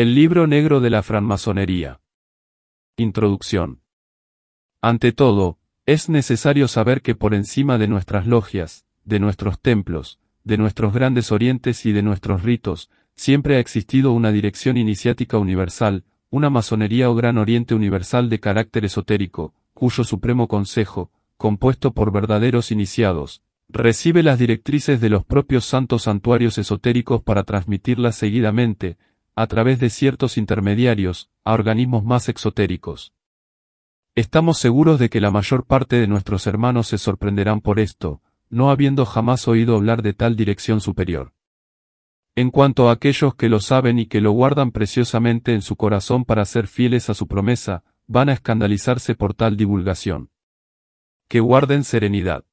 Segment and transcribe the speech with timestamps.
[0.00, 2.00] El libro negro de la francmasonería.
[2.96, 3.80] Introducción.
[4.80, 10.56] Ante todo, es necesario saber que por encima de nuestras logias, de nuestros templos, de
[10.56, 16.48] nuestros grandes orientes y de nuestros ritos, siempre ha existido una dirección iniciática universal, una
[16.48, 23.42] masonería o gran oriente universal de carácter esotérico, cuyo supremo consejo, compuesto por verdaderos iniciados,
[23.68, 28.96] recibe las directrices de los propios santos santuarios esotéricos para transmitirlas seguidamente,
[29.38, 33.12] a través de ciertos intermediarios, a organismos más exotéricos.
[34.16, 38.20] Estamos seguros de que la mayor parte de nuestros hermanos se sorprenderán por esto,
[38.50, 41.34] no habiendo jamás oído hablar de tal dirección superior.
[42.34, 46.24] En cuanto a aquellos que lo saben y que lo guardan preciosamente en su corazón
[46.24, 50.32] para ser fieles a su promesa, van a escandalizarse por tal divulgación.
[51.28, 52.44] Que guarden serenidad.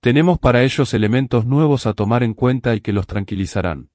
[0.00, 3.90] Tenemos para ellos elementos nuevos a tomar en cuenta y que los tranquilizarán.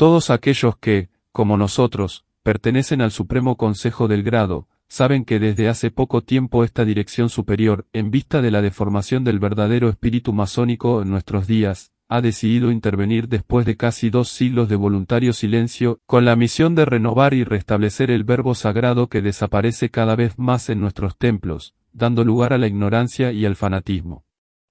[0.00, 5.90] Todos aquellos que, como nosotros, pertenecen al Supremo Consejo del Grado, saben que desde hace
[5.90, 11.10] poco tiempo esta dirección superior, en vista de la deformación del verdadero espíritu masónico en
[11.10, 16.34] nuestros días, ha decidido intervenir después de casi dos siglos de voluntario silencio, con la
[16.34, 21.18] misión de renovar y restablecer el verbo sagrado que desaparece cada vez más en nuestros
[21.18, 24.24] templos, dando lugar a la ignorancia y al fanatismo.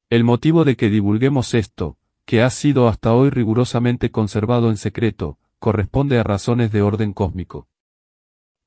[0.10, 1.99] El motivo de que divulguemos esto,
[2.30, 7.68] que ha sido hasta hoy rigurosamente conservado en secreto, corresponde a razones de orden cósmico.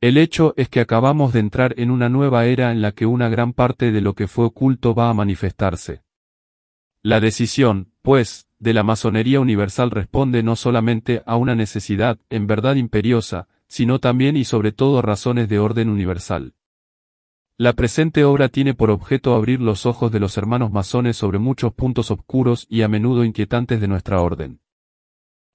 [0.01, 3.29] El hecho es que acabamos de entrar en una nueva era en la que una
[3.29, 6.03] gran parte de lo que fue oculto va a manifestarse.
[7.05, 12.75] La decisión, pues, de la masonería universal responde no solamente a una necesidad, en verdad
[12.75, 16.55] imperiosa, sino también y sobre todo a razones de orden universal.
[17.59, 21.75] La presente obra tiene por objeto abrir los ojos de los hermanos masones sobre muchos
[21.75, 24.61] puntos oscuros y a menudo inquietantes de nuestra orden.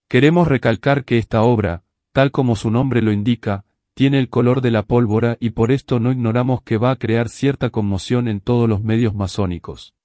[0.07, 4.69] Queremos recalcar que esta obra, tal como su nombre lo indica, tiene el color de
[4.69, 8.69] la pólvora y por esto no ignoramos que va a crear cierta conmoción en todos
[8.69, 9.95] los medios masónicos.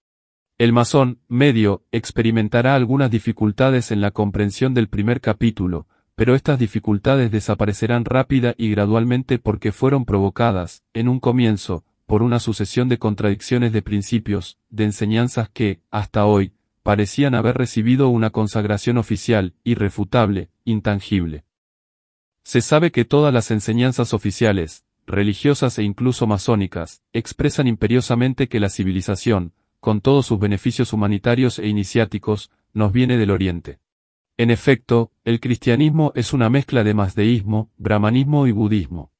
[0.57, 5.87] El masón, medio, experimentará algunas dificultades en la comprensión del primer capítulo,
[6.23, 12.39] pero estas dificultades desaparecerán rápida y gradualmente porque fueron provocadas, en un comienzo, por una
[12.39, 16.53] sucesión de contradicciones de principios, de enseñanzas que, hasta hoy,
[16.85, 21.45] parecían haber recibido una consagración oficial, irrefutable, intangible.
[22.45, 28.69] Se sabe que todas las enseñanzas oficiales, religiosas e incluso masónicas, expresan imperiosamente que la
[28.69, 33.82] civilización, con todos sus beneficios humanitarios e iniciáticos, nos viene del Oriente.
[34.43, 39.13] En efecto, el cristianismo es una mezcla de masdeísmo, brahmanismo y budismo.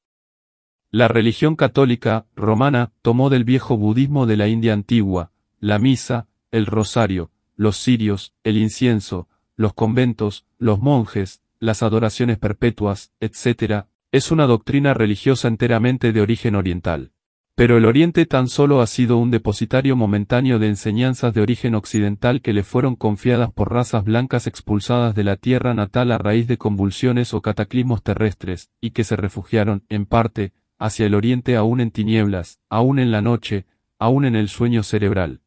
[0.91, 6.65] La religión católica, romana, tomó del viejo budismo de la India antigua, la misa, el
[6.65, 14.45] rosario, los cirios, el incienso, los conventos, los monjes, las adoraciones perpetuas, etc., es una
[14.45, 17.13] doctrina religiosa enteramente de origen oriental.
[17.55, 22.41] Pero el Oriente tan solo ha sido un depositario momentáneo de enseñanzas de origen occidental
[22.41, 26.57] que le fueron confiadas por razas blancas expulsadas de la tierra natal a raíz de
[26.57, 31.91] convulsiones o cataclismos terrestres, y que se refugiaron, en parte, hacia el Oriente aún en
[31.91, 33.67] tinieblas, aún en la noche,
[33.99, 35.41] aún en el sueño cerebral.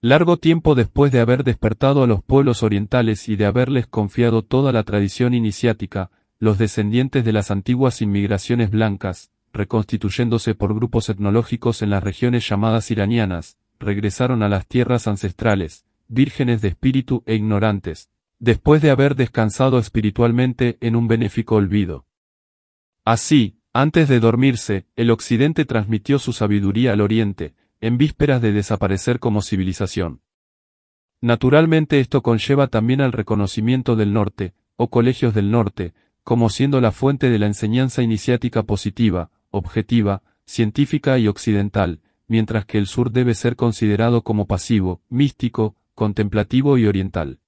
[0.00, 4.72] Largo tiempo después de haber despertado a los pueblos orientales y de haberles confiado toda
[4.72, 11.90] la tradición iniciática, los descendientes de las antiguas inmigraciones blancas, reconstituyéndose por grupos etnológicos en
[11.90, 18.82] las regiones llamadas iranianas, regresaron a las tierras ancestrales, vírgenes de espíritu e ignorantes, después
[18.82, 22.06] de haber descansado espiritualmente en un benéfico olvido.
[23.04, 29.18] Así, antes de dormirse, el Occidente transmitió su sabiduría al Oriente, en vísperas de desaparecer
[29.18, 30.22] como civilización.
[31.20, 36.92] Naturalmente esto conlleva también al reconocimiento del norte, o colegios del norte, como siendo la
[36.92, 43.34] fuente de la enseñanza iniciática positiva, objetiva, científica y occidental, mientras que el sur debe
[43.34, 47.40] ser considerado como pasivo, místico, contemplativo y oriental.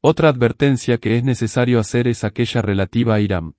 [0.00, 3.54] Otra advertencia que es necesario hacer es aquella relativa a Irán.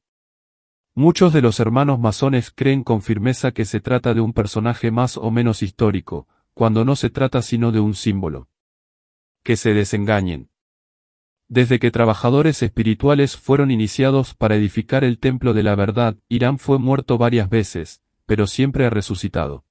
[0.94, 5.18] Muchos de los hermanos masones creen con firmeza que se trata de un personaje más
[5.18, 8.50] o menos histórico, cuando no se trata sino de un símbolo.
[9.44, 10.50] Que se desengañen.
[11.49, 16.78] Desde que trabajadores espirituales fueron iniciados para edificar el templo de la verdad, Irán fue
[16.78, 19.64] muerto varias veces, pero siempre ha resucitado.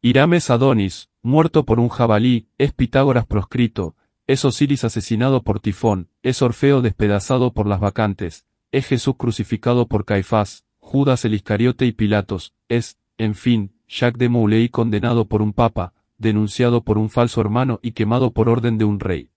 [0.00, 3.96] Irán es Adonis, muerto por un jabalí, es Pitágoras proscrito,
[4.28, 10.04] es Osiris asesinado por Tifón, es Orfeo despedazado por las vacantes, es Jesús crucificado por
[10.04, 15.52] Caifás, Judas el Iscariote y Pilatos, es, en fin, Jacques de Molay condenado por un
[15.52, 19.30] papa, denunciado por un falso hermano y quemado por orden de un rey.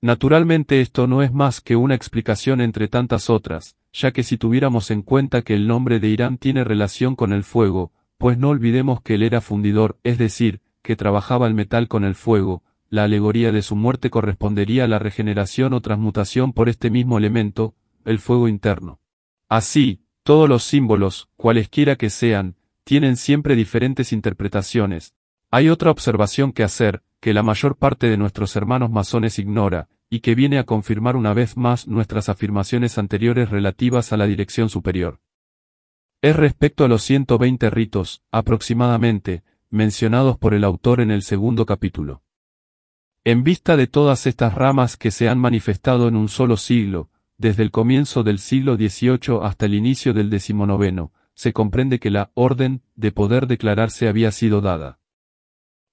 [0.00, 4.90] Naturalmente esto no es más que una explicación entre tantas otras, ya que si tuviéramos
[4.92, 9.00] en cuenta que el nombre de Irán tiene relación con el fuego, pues no olvidemos
[9.02, 13.52] que él era fundidor, es decir, que trabajaba el metal con el fuego, la alegoría
[13.52, 17.74] de su muerte correspondería a la regeneración o transmutación por este mismo elemento,
[18.04, 19.00] el fuego interno.
[19.48, 25.14] Así, todos los símbolos, cualesquiera que sean, tienen siempre diferentes interpretaciones.
[25.50, 30.20] Hay otra observación que hacer, que la mayor parte de nuestros hermanos masones ignora, y
[30.20, 35.20] que viene a confirmar una vez más nuestras afirmaciones anteriores relativas a la dirección superior.
[36.22, 42.22] Es respecto a los 120 ritos, aproximadamente, mencionados por el autor en el segundo capítulo.
[43.24, 47.62] En vista de todas estas ramas que se han manifestado en un solo siglo, desde
[47.62, 52.82] el comienzo del siglo XVIII hasta el inicio del XIX, se comprende que la orden
[52.96, 54.97] de poder declararse había sido dada.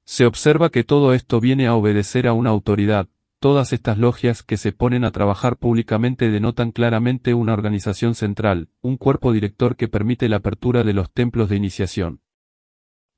[0.06, 3.10] Se observa que todo esto viene a obedecer a una autoridad,
[3.40, 8.98] todas estas logias que se ponen a trabajar públicamente denotan claramente una organización central, un
[8.98, 12.22] cuerpo director que permite la apertura de los templos de iniciación.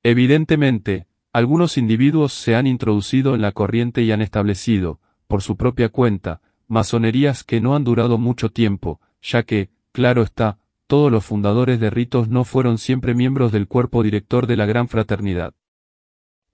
[0.02, 5.90] Evidentemente, algunos individuos se han introducido en la corriente y han establecido, por su propia
[5.90, 11.82] cuenta, masonerías que no han durado mucho tiempo, ya que, claro está, todos los fundadores
[11.82, 15.54] de ritos no fueron siempre miembros del cuerpo director de la gran fraternidad.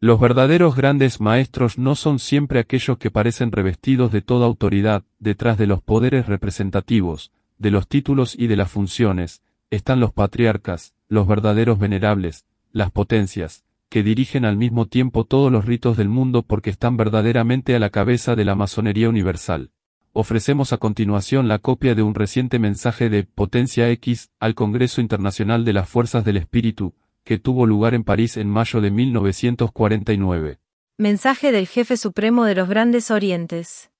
[0.04, 5.58] Los verdaderos grandes maestros no son siempre aquellos que parecen revestidos de toda autoridad, detrás
[5.58, 11.26] de los poderes representativos, de los títulos y de las funciones, están los patriarcas, los
[11.26, 16.70] verdaderos venerables, las potencias, que dirigen al mismo tiempo todos los ritos del mundo porque
[16.70, 19.72] están verdaderamente a la cabeza de la masonería universal.
[20.12, 25.64] Ofrecemos a continuación la copia de un reciente mensaje de Potencia X al Congreso Internacional
[25.64, 30.60] de las Fuerzas del Espíritu, que tuvo lugar en París en mayo de 1949.
[30.98, 33.92] Mensaje del Jefe Supremo de los Grandes Orientes.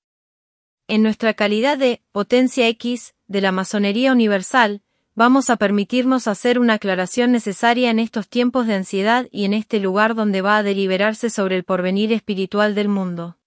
[0.88, 4.82] En nuestra calidad de Potencia X de la Masonería Universal,
[5.14, 9.80] vamos a permitirnos hacer una aclaración necesaria en estos tiempos de ansiedad y en este
[9.80, 13.38] lugar donde va a deliberarse sobre el porvenir espiritual del mundo.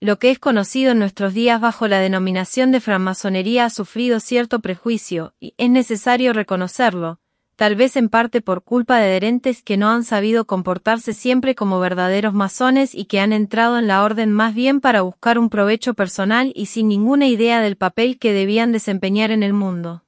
[0.00, 4.60] Lo que es conocido en nuestros días bajo la denominación de francmasonería ha sufrido cierto
[4.60, 7.19] prejuicio, y es necesario reconocerlo,
[7.60, 11.78] tal vez en parte por culpa de adherentes que no han sabido comportarse siempre como
[11.78, 15.92] verdaderos masones y que han entrado en la orden más bien para buscar un provecho
[15.92, 20.04] personal y sin ninguna idea del papel que debían desempeñar en el mundo.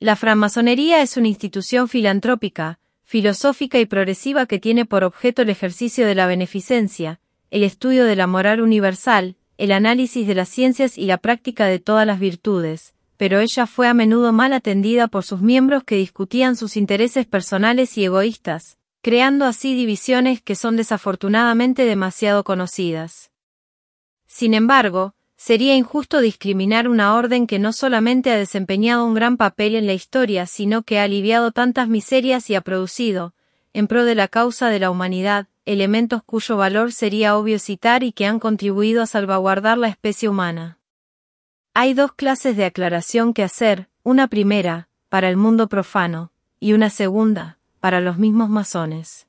[0.00, 6.08] La francmasonería es una institución filantrópica, filosófica y progresiva que tiene por objeto el ejercicio
[6.08, 7.20] de la beneficencia,
[7.52, 11.78] el estudio de la moral universal, el análisis de las ciencias y la práctica de
[11.78, 16.56] todas las virtudes, pero ella fue a menudo mal atendida por sus miembros que discutían
[16.56, 23.30] sus intereses personales y egoístas, creando así divisiones que son desafortunadamente demasiado conocidas.
[24.26, 29.76] Sin embargo, Sería injusto discriminar una orden que no solamente ha desempeñado un gran papel
[29.76, 33.34] en la historia, sino que ha aliviado tantas miserias y ha producido,
[33.72, 38.10] en pro de la causa de la humanidad, elementos cuyo valor sería obvio citar y
[38.10, 40.77] que han contribuido a salvaguardar la especie humana.
[41.80, 46.90] Hay dos clases de aclaración que hacer, una primera, para el mundo profano, y una
[46.90, 49.28] segunda, para los mismos masones.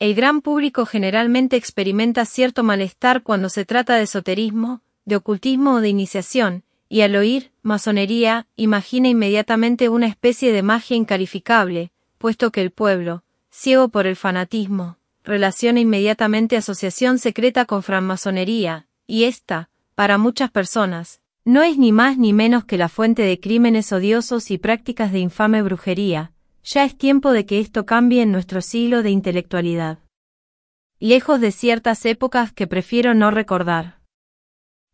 [0.00, 5.80] El gran público generalmente experimenta cierto malestar cuando se trata de esoterismo, de ocultismo o
[5.80, 12.62] de iniciación, y al oír masonería, imagina inmediatamente una especie de magia incalificable, puesto que
[12.62, 20.18] el pueblo, ciego por el fanatismo, relaciona inmediatamente asociación secreta con francmasonería, y esta, para
[20.18, 24.58] muchas personas, no es ni más ni menos que la fuente de crímenes odiosos y
[24.58, 26.32] prácticas de infame brujería,
[26.62, 29.98] ya es tiempo de que esto cambie en nuestro siglo de intelectualidad.
[30.98, 34.00] Lejos de ciertas épocas que prefiero no recordar.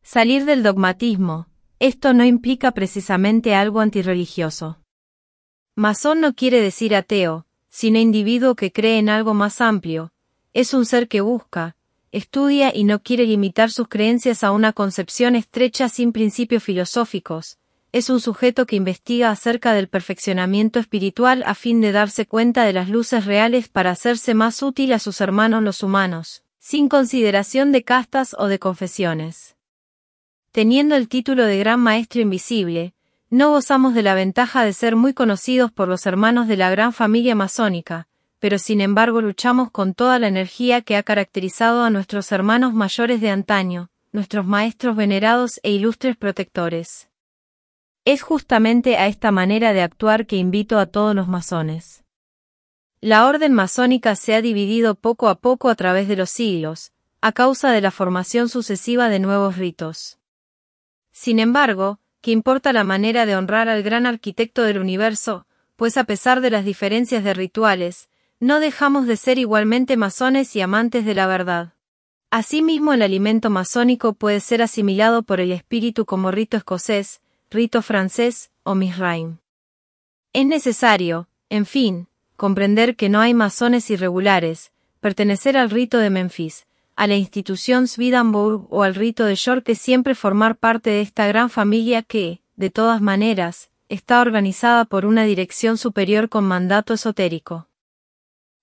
[0.02, 1.46] Salir del dogmatismo,
[1.78, 4.80] esto no implica precisamente algo antirreligioso.
[5.76, 10.12] Masón no quiere decir ateo, sino individuo que cree en algo más amplio,
[10.52, 11.76] es un ser que busca,
[12.12, 17.58] estudia y no quiere limitar sus creencias a una concepción estrecha sin principios filosóficos,
[17.92, 22.72] es un sujeto que investiga acerca del perfeccionamiento espiritual a fin de darse cuenta de
[22.72, 27.82] las luces reales para hacerse más útil a sus hermanos los humanos, sin consideración de
[27.82, 29.56] castas o de confesiones.
[30.52, 32.94] Teniendo el título de Gran Maestro Invisible,
[33.28, 36.92] no gozamos de la ventaja de ser muy conocidos por los hermanos de la gran
[36.92, 38.06] familia masónica,
[38.40, 43.20] pero sin embargo luchamos con toda la energía que ha caracterizado a nuestros hermanos mayores
[43.20, 47.10] de antaño, nuestros maestros venerados e ilustres protectores.
[48.06, 52.02] Es justamente a esta manera de actuar que invito a todos los masones.
[53.02, 57.32] La orden masónica se ha dividido poco a poco a través de los siglos, a
[57.32, 60.18] causa de la formación sucesiva de nuevos ritos.
[61.12, 66.04] Sin embargo, que importa la manera de honrar al gran arquitecto del universo, pues a
[66.04, 68.08] pesar de las diferencias de rituales,
[68.40, 71.74] no dejamos de ser igualmente masones y amantes de la verdad.
[72.30, 77.20] Asimismo, el alimento masónico puede ser asimilado por el espíritu como rito escocés,
[77.50, 79.38] rito francés o misraim.
[80.32, 86.66] Es necesario, en fin, comprender que no hay masones irregulares, pertenecer al rito de Memphis,
[86.96, 91.26] a la institución Swedenborg o al rito de York que siempre formar parte de esta
[91.26, 97.69] gran familia que, de todas maneras, está organizada por una dirección superior con mandato esotérico.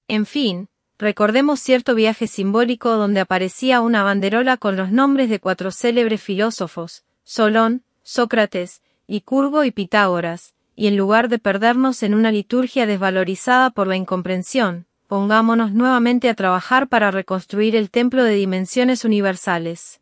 [0.07, 5.71] En fin, recordemos cierto viaje simbólico donde aparecía una banderola con los nombres de cuatro
[5.71, 12.85] célebres filósofos, Solón, Sócrates, Licurgo y Pitágoras, y en lugar de perdernos en una liturgia
[12.85, 19.99] desvalorizada por la incomprensión, pongámonos nuevamente a trabajar para reconstruir el templo de dimensiones universales.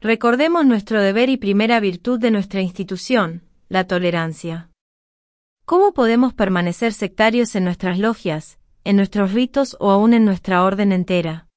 [0.00, 4.70] Recordemos nuestro deber y primera virtud de nuestra institución, la tolerancia.
[5.64, 10.92] ¿Cómo podemos permanecer sectarios en nuestras logias, en nuestros ritos o aún en nuestra orden
[10.92, 11.48] entera?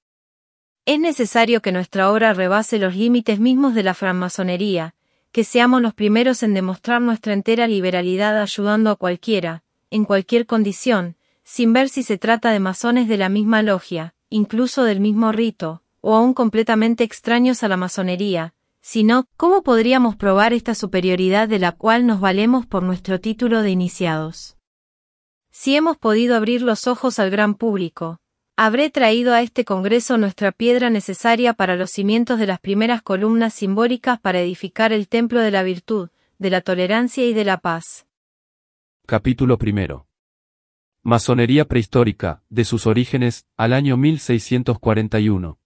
[0.86, 4.94] Es necesario que nuestra obra rebase los límites mismos de la francmasonería,
[5.32, 11.18] que seamos los primeros en demostrar nuestra entera liberalidad ayudando a cualquiera, en cualquier condición,
[11.44, 15.82] sin ver si se trata de masones de la misma logia, incluso del mismo rito,
[16.02, 21.72] o aún completamente extraños a la masonería, sino, ¿cómo podríamos probar esta superioridad de la
[21.72, 24.55] cual nos valemos por nuestro título de iniciados?
[25.58, 28.20] Si hemos podido abrir los ojos al gran público,
[28.58, 33.54] Habré traído a este Congreso nuestra piedra necesaria para los cimientos de las primeras columnas
[33.54, 36.10] simbólicas para edificar el templo de la virtud,
[36.40, 38.06] de la tolerancia y de la paz.
[39.06, 40.08] Capítulo primero.
[41.04, 45.60] Masonería prehistórica, de sus orígenes, al año 1641.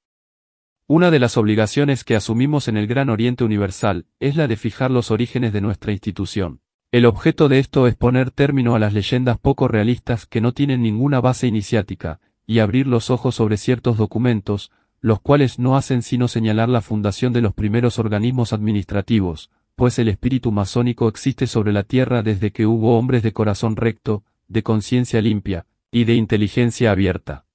[0.87, 4.91] Una de las obligaciones que asumimos en el Gran Oriente Universal es la de fijar
[4.91, 6.61] los orígenes de nuestra institución.
[6.91, 10.81] El objeto de esto es poner término a las leyendas poco realistas que no tienen
[10.81, 16.27] ninguna base iniciática, y abrir los ojos sobre ciertos documentos, los cuales no hacen sino
[16.27, 21.83] señalar la fundación de los primeros organismos administrativos, pues el espíritu masónico existe sobre la
[21.83, 27.45] tierra desde que hubo hombres de corazón recto, de conciencia limpia, y de inteligencia abierta.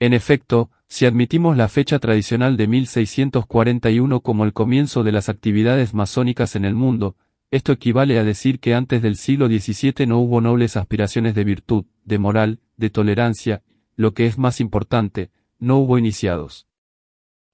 [0.00, 5.94] En efecto, si admitimos la fecha tradicional de 1641 como el comienzo de las actividades
[5.94, 7.16] masónicas en el mundo,
[7.54, 11.84] esto equivale a decir que antes del siglo XVII no hubo nobles aspiraciones de virtud,
[12.04, 13.62] de moral, de tolerancia,
[13.94, 15.30] lo que es más importante,
[15.60, 16.66] no hubo iniciados.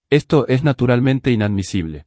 [0.08, 2.06] Esto es naturalmente inadmisible.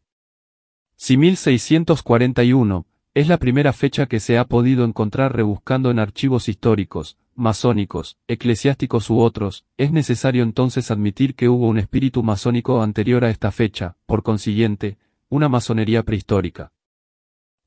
[0.95, 7.19] Si 1641 es la primera fecha que se ha podido encontrar rebuscando en archivos históricos,
[7.35, 13.29] masónicos, eclesiásticos u otros, es necesario entonces admitir que hubo un espíritu masónico anterior a
[13.29, 14.97] esta fecha, por consiguiente,
[15.29, 16.71] una masonería prehistórica.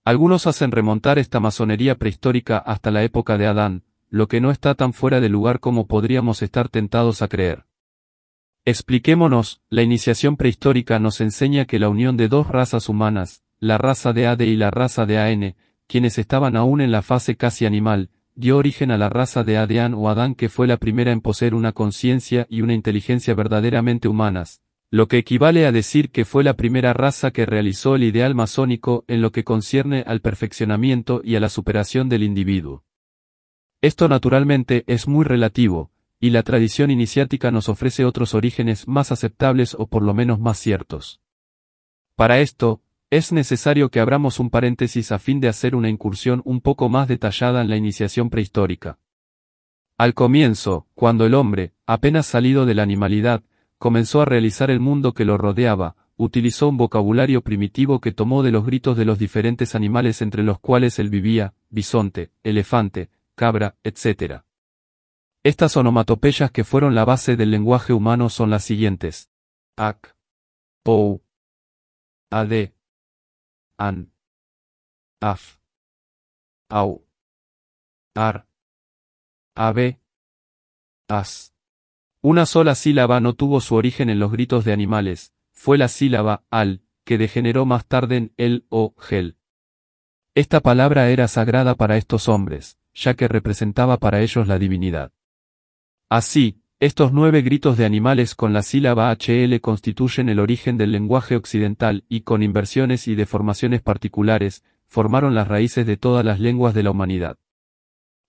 [0.07, 4.77] Algunos hacen remontar esta masonería prehistórica hasta la época de Adán, lo que no está
[4.77, 7.65] tan fuera de lugar como podríamos estar tentados a creer.
[8.65, 14.13] Expliquémonos, la iniciación prehistórica nos enseña que la unión de dos razas humanas, la raza
[14.13, 15.57] de Ade y la raza de AN,
[15.89, 19.93] quienes estaban aún en la fase casi animal, dio origen a la raza de Adean
[19.93, 24.63] o Adán que fue la primera en poseer una conciencia y una inteligencia verdaderamente humanas,
[24.97, 29.05] lo que equivale a decir que fue la primera raza que realizó el ideal masónico
[29.09, 32.83] en lo que concierne al perfeccionamiento y a la superación del individuo.
[33.83, 39.76] Esto naturalmente es muy relativo, y la tradición iniciática nos ofrece otros orígenes más aceptables
[39.79, 41.21] o por lo menos más ciertos.
[42.15, 46.62] Para esto, es necesario que abramos un paréntesis a fin de hacer una incursión un
[46.62, 48.99] poco más detallada en la iniciación prehistórica.
[49.99, 53.43] Al comienzo, cuando el hombre, apenas salido de la animalidad,
[53.87, 58.50] comenzó a realizar el mundo que lo rodeaba, utilizó un vocabulario primitivo que tomó de
[58.50, 64.43] los gritos de los diferentes animales entre los cuales él vivía, bisonte, elefante, cabra, etc.
[65.45, 69.31] Estas onomatopeyas que fueron la base del lenguaje humano son las siguientes.
[69.76, 70.16] Ac.
[70.83, 71.23] Pou.
[72.33, 72.75] Ade.
[73.78, 74.11] An.
[75.21, 75.61] Af.
[76.69, 77.07] Au.
[78.16, 78.49] Ar.
[79.55, 80.00] Ave.
[81.09, 81.56] As.
[82.28, 86.42] Una sola sílaba no tuvo su origen en los gritos de animales, fue la sílaba
[86.50, 89.37] al, que degeneró más tarde en el o gel.
[90.35, 95.12] Esta palabra era sagrada para estos hombres, ya que representaba para ellos la divinidad.
[96.09, 101.37] Así, estos nueve gritos de animales con la sílaba HL constituyen el origen del lenguaje
[101.37, 106.83] occidental y con inversiones y deformaciones particulares, formaron las raíces de todas las lenguas de
[106.83, 107.38] la humanidad.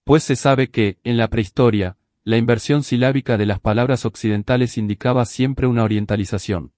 [0.03, 1.97] Pues se sabe que, en la prehistoria,
[2.27, 6.73] la inversión silábica de las palabras occidentales indicaba siempre una orientalización.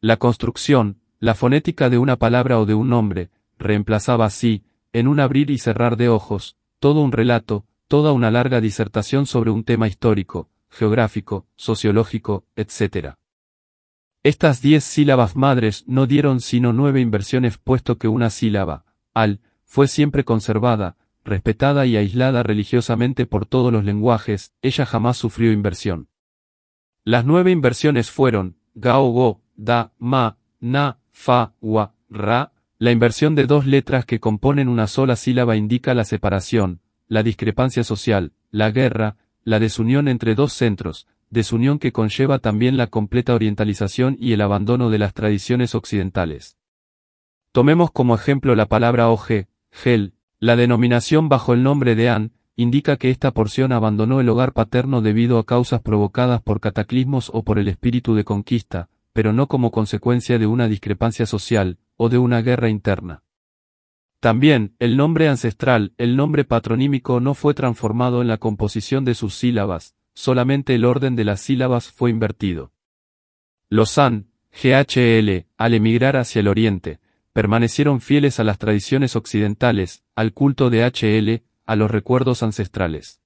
[0.00, 5.20] La construcción, la fonética de una palabra o de un nombre, reemplazaba así, en un
[5.20, 9.86] abrir y cerrar de ojos, todo un relato, toda una larga disertación sobre un tema
[9.86, 13.14] histórico, geográfico, sociológico, etc.
[14.24, 18.84] Estas diez sílabas madres no dieron sino nueve inversiones puesto que una sílaba,
[19.14, 20.96] al, fue siempre conservada,
[21.28, 26.08] respetada y aislada religiosamente por todos los lenguajes, ella jamás sufrió inversión.
[27.04, 33.46] Las nueve inversiones fueron, gao go, da, ma, na, fa, wa, ra, la inversión de
[33.46, 39.16] dos letras que componen una sola sílaba indica la separación, la discrepancia social, la guerra,
[39.42, 44.90] la desunión entre dos centros, desunión que conlleva también la completa orientalización y el abandono
[44.90, 46.56] de las tradiciones occidentales.
[47.52, 52.96] Tomemos como ejemplo la palabra oje, gel, la denominación bajo el nombre de An, indica
[52.96, 57.58] que esta porción abandonó el hogar paterno debido a causas provocadas por cataclismos o por
[57.58, 62.40] el espíritu de conquista, pero no como consecuencia de una discrepancia social, o de una
[62.40, 63.22] guerra interna.
[64.20, 69.34] También, el nombre ancestral, el nombre patronímico no fue transformado en la composición de sus
[69.34, 72.72] sílabas, solamente el orden de las sílabas fue invertido.
[73.68, 77.00] Los An, GHL, al emigrar hacia el oriente,
[77.38, 83.20] permanecieron fieles a las tradiciones occidentales, al culto de HL, a los recuerdos ancestrales.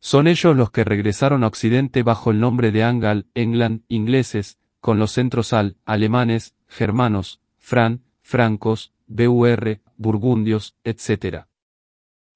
[0.00, 4.98] Son ellos los que regresaron a Occidente bajo el nombre de Angal, England, ingleses, con
[4.98, 11.44] los centros al, alemanes, germanos, fran, francos, bur, burgundios, etc.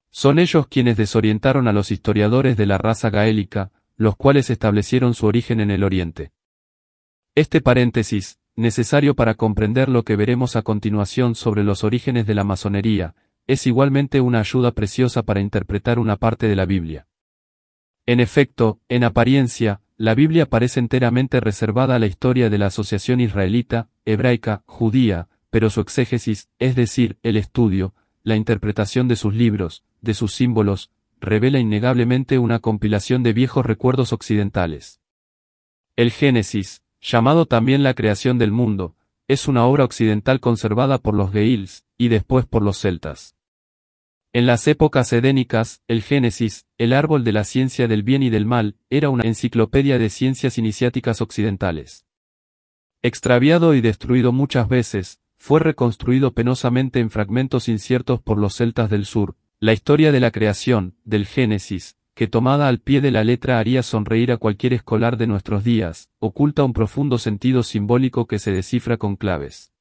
[0.09, 5.25] Son ellos quienes desorientaron a los historiadores de la raza gaélica, los cuales establecieron su
[5.25, 6.31] origen en el Oriente.
[7.35, 12.43] Este paréntesis, necesario para comprender lo que veremos a continuación sobre los orígenes de la
[12.43, 17.07] masonería, es igualmente una ayuda preciosa para interpretar una parte de la Biblia.
[18.05, 23.21] En efecto, en apariencia, la Biblia parece enteramente reservada a la historia de la asociación
[23.21, 29.83] israelita, hebraica, judía, pero su exégesis, es decir, el estudio, la interpretación de sus libros,
[30.01, 34.99] de sus símbolos, revela innegablemente una compilación de viejos recuerdos occidentales.
[35.95, 38.95] El Génesis, llamado también la creación del mundo,
[39.27, 43.35] es una obra occidental conservada por los Geils, y después por los celtas.
[44.33, 48.45] En las épocas edénicas, el Génesis, el árbol de la ciencia del bien y del
[48.45, 52.05] mal, era una enciclopedia de ciencias iniciáticas occidentales.
[53.01, 59.05] Extraviado y destruido muchas veces, fue reconstruido penosamente en fragmentos inciertos por los celtas del
[59.05, 59.35] sur.
[59.59, 63.83] La historia de la creación, del Génesis, que tomada al pie de la letra haría
[63.83, 68.97] sonreír a cualquier escolar de nuestros días, oculta un profundo sentido simbólico que se descifra
[68.97, 69.71] con claves.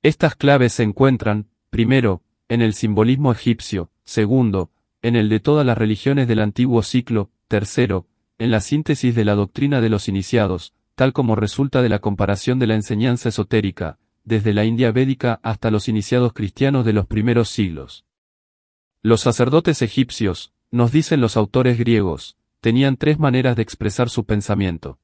[0.00, 4.70] Estas claves se encuentran, primero, en el simbolismo egipcio, segundo,
[5.02, 8.06] en el de todas las religiones del antiguo ciclo, tercero,
[8.38, 12.60] en la síntesis de la doctrina de los iniciados, tal como resulta de la comparación
[12.60, 17.48] de la enseñanza esotérica, desde la India védica hasta los iniciados cristianos de los primeros
[17.48, 18.04] siglos.
[19.02, 24.98] Los sacerdotes egipcios, nos dicen los autores griegos, tenían tres maneras de expresar su pensamiento.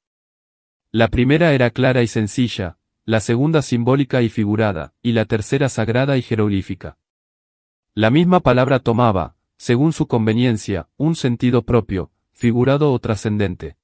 [0.93, 6.17] La primera era clara y sencilla, la segunda simbólica y figurada, y la tercera sagrada
[6.17, 6.99] y jeroglífica.
[7.95, 13.77] La misma palabra tomaba, según su conveniencia, un sentido propio, figurado o trascendente.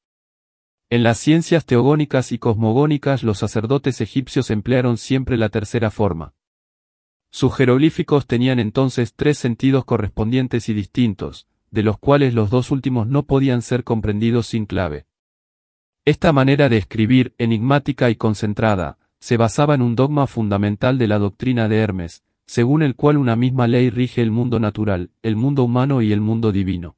[0.91, 6.35] En las ciencias teogónicas y cosmogónicas los sacerdotes egipcios emplearon siempre la tercera forma.
[7.31, 13.09] Sus jeroglíficos tenían entonces tres sentidos correspondientes y distintos, de los cuales los dos últimos
[13.09, 15.07] no podían ser comprendidos sin clave.
[16.05, 21.19] Esta manera de escribir, enigmática y concentrada, se basaba en un dogma fundamental de la
[21.19, 25.65] doctrina de Hermes, según el cual una misma ley rige el mundo natural, el mundo
[25.65, 26.97] humano y el mundo divino.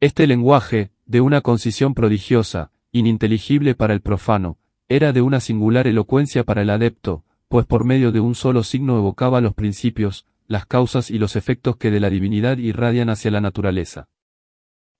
[0.00, 6.44] Este lenguaje, de una concisión prodigiosa, ininteligible para el profano, era de una singular elocuencia
[6.44, 11.10] para el adepto, pues por medio de un solo signo evocaba los principios, las causas
[11.10, 14.08] y los efectos que de la divinidad irradian hacia la naturaleza.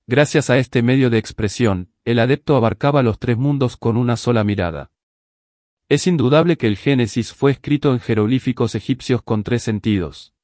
[0.06, 4.44] Gracias a este medio de expresión, el adepto abarcaba los tres mundos con una sola
[4.44, 4.92] mirada.
[5.88, 10.34] Es indudable que el Génesis fue escrito en jeroglíficos egipcios con tres sentidos.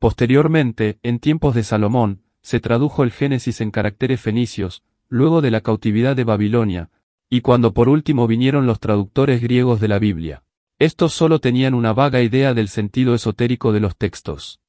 [0.00, 5.60] Posteriormente, en tiempos de Salomón, se tradujo el Génesis en caracteres fenicios, luego de la
[5.60, 6.90] cautividad de Babilonia,
[7.30, 10.44] y cuando por último vinieron los traductores griegos de la Biblia.
[10.78, 14.60] Estos solo tenían una vaga idea del sentido esotérico de los textos.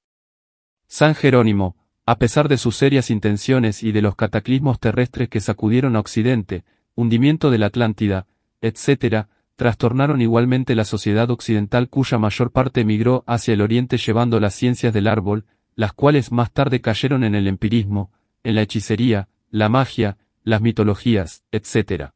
[0.88, 5.95] San Jerónimo, a pesar de sus serias intenciones y de los cataclismos terrestres que sacudieron
[5.95, 6.63] a Occidente,
[6.95, 8.26] hundimiento de la Atlántida,
[8.60, 14.56] etc., trastornaron igualmente la sociedad occidental cuya mayor parte emigró hacia el oriente llevando las
[14.56, 15.45] ciencias del árbol,
[15.76, 18.12] las cuales más tarde cayeron en el empirismo,
[18.43, 22.13] en la hechicería, la magia, las mitologías, etc.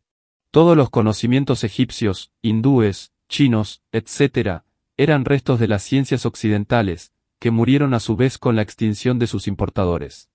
[0.49, 4.61] Todos los conocimientos egipcios, hindúes, chinos, etc.,
[4.95, 9.25] eran restos de las ciencias occidentales, que murieron a su vez con la extinción de
[9.25, 10.29] sus importadores.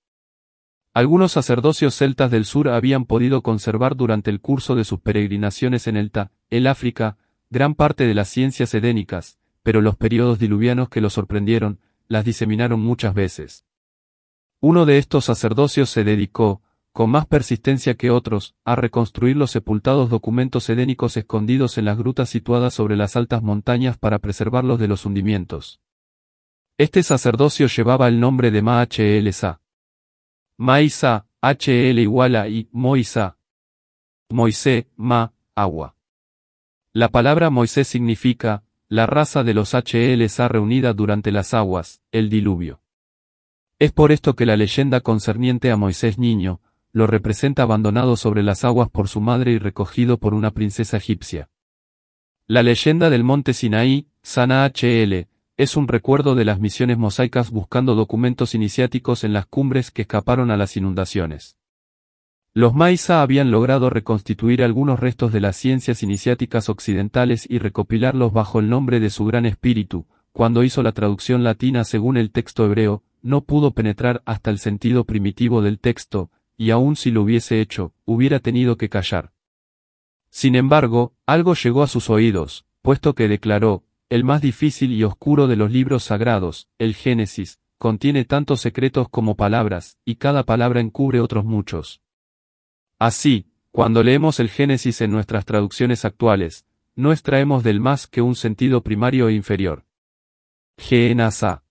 [0.93, 5.95] Algunos sacerdocios celtas del sur habían podido conservar durante el curso de sus peregrinaciones en
[5.95, 7.17] el Ta, el África,
[7.49, 12.81] gran parte de las ciencias edénicas, pero los periodos diluvianos que los sorprendieron, las diseminaron
[12.81, 13.63] muchas veces.
[14.59, 20.09] Uno de estos sacerdocios se dedicó, con más persistencia que otros, a reconstruir los sepultados
[20.09, 25.05] documentos edénicos escondidos en las grutas situadas sobre las altas montañas para preservarlos de los
[25.05, 25.79] hundimientos.
[26.77, 29.61] Este sacerdocio llevaba el nombre de Ma-H-L-Sa.
[30.57, 33.37] Maisa, HL igual a I, Moisa.
[34.29, 35.95] Moisés, Ma, agua.
[36.93, 42.81] La palabra Moisés significa, la raza de los HLSA reunida durante las aguas, el diluvio.
[43.77, 46.59] Es por esto que la leyenda concerniente a Moisés niño,
[46.91, 51.49] lo representa abandonado sobre las aguas por su madre y recogido por una princesa egipcia.
[52.47, 57.93] La leyenda del monte Sinaí, Sana HL, es un recuerdo de las misiones mosaicas buscando
[57.93, 61.57] documentos iniciáticos en las cumbres que escaparon a las inundaciones.
[62.53, 68.59] Los Maisa habían logrado reconstituir algunos restos de las ciencias iniciáticas occidentales y recopilarlos bajo
[68.59, 73.03] el nombre de su gran espíritu, cuando hizo la traducción latina según el texto hebreo,
[73.21, 77.93] no pudo penetrar hasta el sentido primitivo del texto, y aun si lo hubiese hecho,
[78.03, 79.31] hubiera tenido que callar.
[80.29, 85.47] Sin embargo, algo llegó a sus oídos, puesto que declaró, el más difícil y oscuro
[85.47, 91.21] de los libros sagrados, el Génesis, contiene tantos secretos como palabras, y cada palabra encubre
[91.21, 92.01] otros muchos.
[92.99, 98.35] Así, cuando leemos el Génesis en nuestras traducciones actuales, no extraemos del más que un
[98.35, 99.85] sentido primario e inferior.
[100.77, 101.63] Genasa.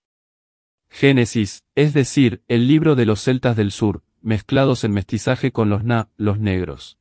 [0.88, 5.84] Génesis, es decir, el libro de los celtas del sur, mezclados en mestizaje con los
[5.84, 6.98] na, los negros.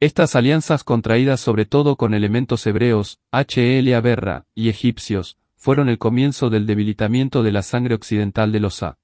[0.00, 6.50] Estas alianzas contraídas sobre todo con elementos hebreos, HL Aberra, y egipcios, fueron el comienzo
[6.50, 8.98] del debilitamiento de la sangre occidental de los A.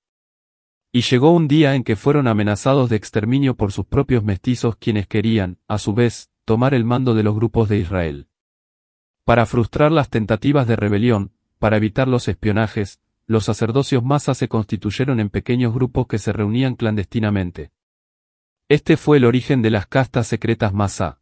[0.92, 5.07] Y llegó un día en que fueron amenazados de exterminio por sus propios mestizos quienes
[5.07, 8.29] querían, a su vez, tomar el mando de los grupos de Israel.
[9.25, 15.21] Para frustrar las tentativas de rebelión, para evitar los espionajes, los sacerdocios masas se constituyeron
[15.21, 17.71] en pequeños grupos que se reunían clandestinamente.
[18.69, 21.21] Este fue el origen de las castas secretas masa.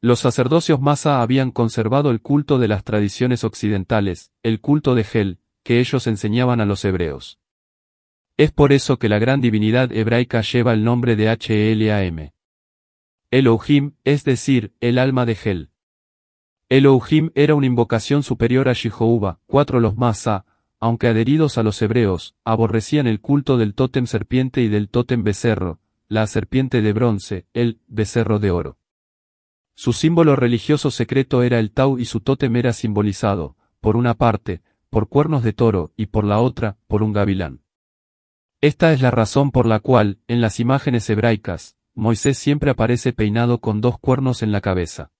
[0.00, 5.38] Los sacerdocios masa habían conservado el culto de las tradiciones occidentales, el culto de Hel,
[5.62, 7.38] que ellos enseñaban a los hebreos.
[8.36, 12.32] Es por eso que la gran divinidad hebraica lleva el nombre de HLAM.
[13.30, 15.70] Elohim, es decir, el alma de Hel.
[16.68, 20.44] Elohim era una invocación superior a Jehová, cuatro los Masa,
[20.84, 25.80] aunque adheridos a los hebreos, aborrecían el culto del tótem serpiente y del tótem becerro,
[26.08, 28.76] la serpiente de bronce, el becerro de oro.
[29.74, 34.60] Su símbolo religioso secreto era el tau y su tótem era simbolizado, por una parte,
[34.90, 37.62] por cuernos de toro y por la otra, por un gavilán.
[38.60, 43.62] Esta es la razón por la cual, en las imágenes hebraicas, Moisés siempre aparece peinado
[43.62, 45.12] con dos cuernos en la cabeza.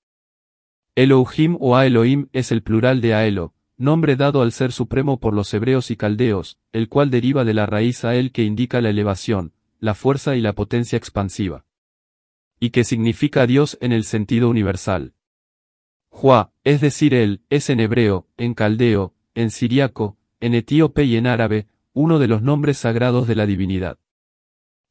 [0.95, 5.53] Elohim o Aelohim es el plural de Aelo, nombre dado al Ser Supremo por los
[5.53, 9.95] hebreos y caldeos, el cual deriva de la raíz Ael que indica la elevación, la
[9.95, 11.65] fuerza y la potencia expansiva.
[12.61, 15.15] Y que significa Dios en el sentido universal.
[16.09, 21.27] Juá, es decir Él, es en hebreo, en caldeo, en siriaco, en etíope y en
[21.27, 23.99] árabe, uno de los nombres sagrados de la divinidad.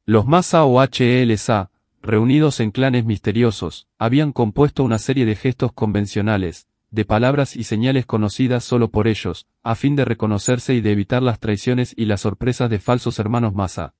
[0.04, 1.70] Los Masa o HLSA,
[2.02, 8.06] reunidos en clanes misteriosos, habían compuesto una serie de gestos convencionales, de palabras y señales
[8.06, 12.20] conocidas solo por ellos, a fin de reconocerse y de evitar las traiciones y las
[12.20, 13.94] sorpresas de falsos hermanos Masa.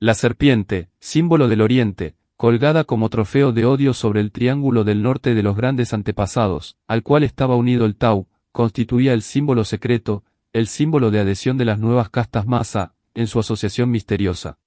[0.00, 5.36] La serpiente, símbolo del oriente, colgada como trofeo de odio sobre el triángulo del norte
[5.36, 10.66] de los grandes antepasados, al cual estaba unido el Tau, constituía el símbolo secreto, el
[10.66, 14.58] símbolo de adhesión de las nuevas castas masa, en su asociación misteriosa.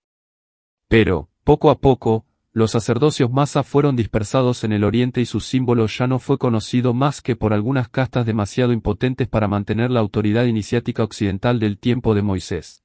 [0.88, 5.88] Pero, poco a poco, los sacerdocios masa fueron dispersados en el oriente y su símbolo
[5.88, 10.46] ya no fue conocido más que por algunas castas demasiado impotentes para mantener la autoridad
[10.46, 12.82] iniciática occidental del tiempo de Moisés.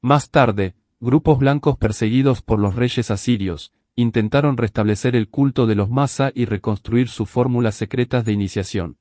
[0.00, 5.90] Más tarde, grupos blancos perseguidos por los reyes asirios, intentaron restablecer el culto de los
[5.90, 8.98] masa y reconstruir sus fórmulas secretas de iniciación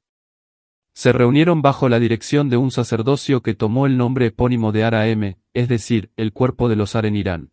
[0.98, 5.36] se reunieron bajo la dirección de un sacerdocio que tomó el nombre epónimo de Ar-Am,
[5.54, 7.52] es decir, el cuerpo de los Ar en Irán.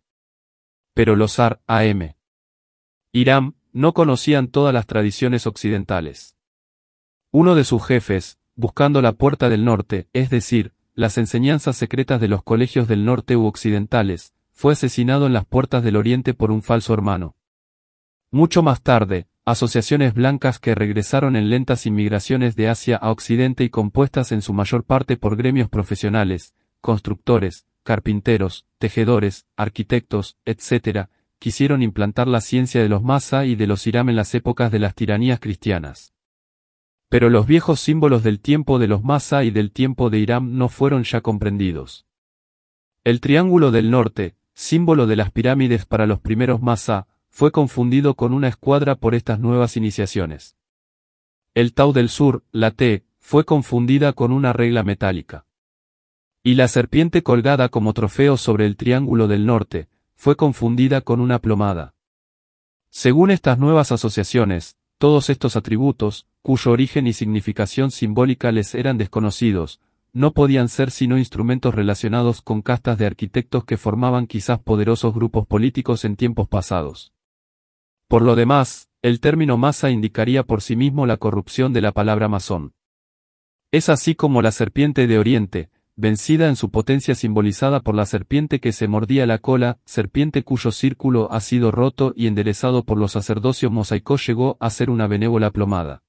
[0.94, 2.14] Pero los Ar-Am
[3.12, 6.36] Irán no conocían todas las tradiciones occidentales.
[7.32, 12.28] Uno de sus jefes, buscando la puerta del norte, es decir, las enseñanzas secretas de
[12.28, 16.62] los colegios del norte u occidentales, fue asesinado en las puertas del oriente por un
[16.62, 17.34] falso hermano.
[18.30, 23.70] Mucho más tarde, asociaciones blancas que regresaron en lentas inmigraciones de Asia a Occidente y
[23.70, 31.06] compuestas en su mayor parte por gremios profesionales, constructores, carpinteros, tejedores, arquitectos, etc.,
[31.38, 34.78] quisieron implantar la ciencia de los Masa y de los Iram en las épocas de
[34.78, 36.14] las tiranías cristianas.
[37.08, 40.68] Pero los viejos símbolos del tiempo de los Masa y del tiempo de Irán no
[40.68, 42.06] fueron ya comprendidos.
[43.04, 48.32] El Triángulo del Norte, símbolo de las pirámides para los primeros Masa, fue confundido con
[48.32, 50.56] una escuadra por estas nuevas iniciaciones.
[51.52, 55.44] El Tau del Sur, la T, fue confundida con una regla metálica.
[56.46, 61.38] Y la serpiente colgada como trofeo sobre el Triángulo del Norte, fue confundida con una
[61.38, 61.94] plomada.
[62.90, 69.80] Según estas nuevas asociaciones, todos estos atributos, cuyo origen y significación simbólica les eran desconocidos,
[70.12, 75.46] no podían ser sino instrumentos relacionados con castas de arquitectos que formaban quizás poderosos grupos
[75.46, 77.14] políticos en tiempos pasados.
[78.06, 82.28] Por lo demás, el término masa indicaría por sí mismo la corrupción de la palabra
[82.28, 82.74] masón.
[83.72, 88.60] Es así como la serpiente de Oriente, vencida en su potencia simbolizada por la serpiente
[88.60, 93.12] que se mordía la cola, serpiente cuyo círculo ha sido roto y enderezado por los
[93.12, 96.02] sacerdocios mosaicos llegó a ser una benévola plomada.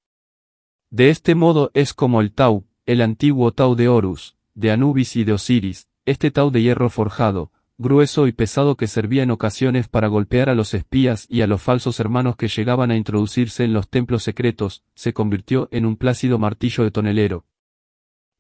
[0.89, 5.24] De este modo es como el Tau, el antiguo Tau de Horus, de Anubis y
[5.24, 10.08] de Osiris, este Tau de hierro forjado, grueso y pesado que servía en ocasiones para
[10.08, 13.89] golpear a los espías y a los falsos hermanos que llegaban a introducirse en los
[13.89, 17.45] templos secretos, se convirtió en un plácido martillo de tonelero,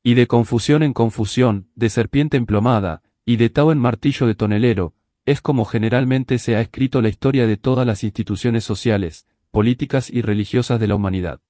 [0.07, 4.93] y de confusión en confusión, de serpiente emplomada, y de tao en martillo de tonelero,
[5.25, 10.21] es como generalmente se ha escrito la historia de todas las instituciones sociales, políticas y
[10.21, 11.41] religiosas de la humanidad.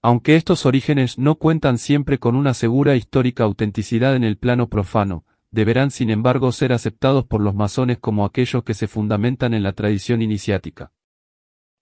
[0.00, 5.26] Aunque estos orígenes no cuentan siempre con una segura histórica autenticidad en el plano profano,
[5.50, 9.74] deberán sin embargo ser aceptados por los masones como aquellos que se fundamentan en la
[9.74, 10.90] tradición iniciática.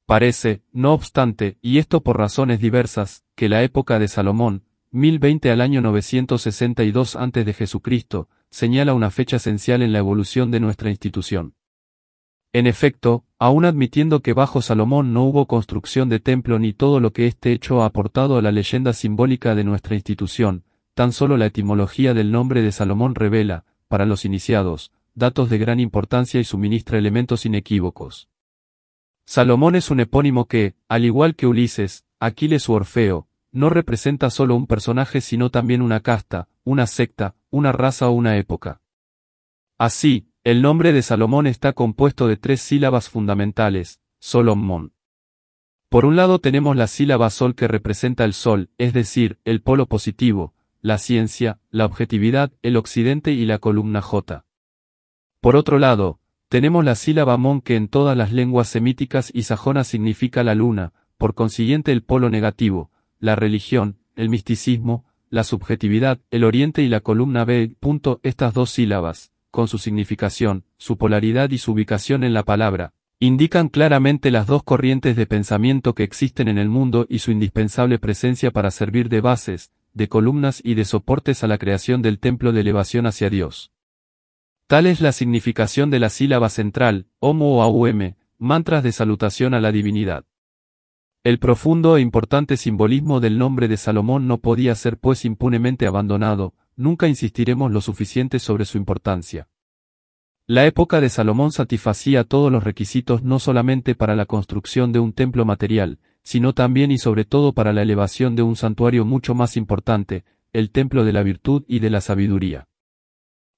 [0.04, 4.64] Parece, no obstante, y esto por razones diversas, que la época de Salomón,
[4.96, 11.54] 1020 al año 962 a.C., señala una fecha esencial en la evolución de nuestra institución.
[12.54, 17.12] En efecto, aun admitiendo que bajo Salomón no hubo construcción de templo ni todo lo
[17.12, 21.44] que este hecho ha aportado a la leyenda simbólica de nuestra institución, tan solo la
[21.44, 26.96] etimología del nombre de Salomón revela, para los iniciados, datos de gran importancia y suministra
[26.96, 28.30] elementos inequívocos.
[29.26, 33.25] Salomón es un epónimo que, al igual que Ulises, Aquiles u Orfeo,
[33.56, 38.36] no representa solo un personaje sino también una casta, una secta, una raza o una
[38.36, 38.82] época.
[39.78, 44.92] Así, el nombre de Salomón está compuesto de tres sílabas fundamentales, Solomón.
[45.88, 49.86] Por un lado tenemos la sílaba sol que representa el sol, es decir, el polo
[49.86, 54.44] positivo, la ciencia, la objetividad, el occidente y la columna J.
[55.40, 59.86] Por otro lado, tenemos la sílaba mon que en todas las lenguas semíticas y sajonas
[59.86, 66.44] significa la luna, por consiguiente el polo negativo, la religión, el misticismo, la subjetividad, el
[66.44, 67.76] oriente y la columna B.
[68.22, 73.68] Estas dos sílabas, con su significación, su polaridad y su ubicación en la palabra, indican
[73.68, 78.50] claramente las dos corrientes de pensamiento que existen en el mundo y su indispensable presencia
[78.50, 82.60] para servir de bases, de columnas y de soportes a la creación del templo de
[82.60, 83.72] elevación hacia Dios.
[84.66, 89.60] Tal es la significación de la sílaba central, Homo o Aum, mantras de salutación a
[89.60, 90.26] la divinidad.
[91.26, 96.54] El profundo e importante simbolismo del nombre de Salomón no podía ser pues impunemente abandonado,
[96.76, 99.48] nunca insistiremos lo suficiente sobre su importancia.
[100.46, 105.12] La época de Salomón satisfacía todos los requisitos no solamente para la construcción de un
[105.12, 109.56] templo material, sino también y sobre todo para la elevación de un santuario mucho más
[109.56, 112.68] importante, el templo de la virtud y de la sabiduría.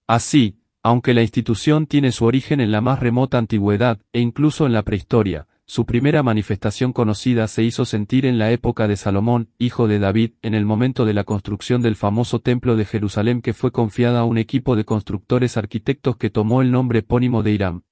[0.07, 4.72] Así, aunque la institución tiene su origen en la más remota antigüedad e incluso en
[4.72, 9.87] la prehistoria, su primera manifestación conocida se hizo sentir en la época de Salomón, hijo
[9.87, 13.70] de David, en el momento de la construcción del famoso templo de Jerusalén que fue
[13.70, 17.83] confiada a un equipo de constructores arquitectos que tomó el nombre epónimo de Hiram.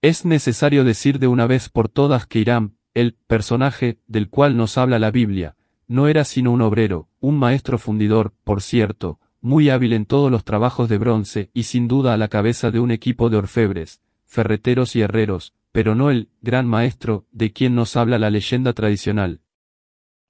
[0.00, 4.78] Es necesario decir de una vez por todas que Hiram, el personaje del cual nos
[4.78, 5.56] habla la Biblia,
[5.88, 10.42] no era sino un obrero, un maestro fundidor, por cierto, muy hábil en todos los
[10.42, 14.96] trabajos de bronce y sin duda a la cabeza de un equipo de orfebres, ferreteros
[14.96, 19.42] y herreros, pero no el gran maestro de quien nos habla la leyenda tradicional.